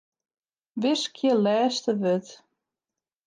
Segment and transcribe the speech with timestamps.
[0.81, 2.27] Wiskje lêste wurd.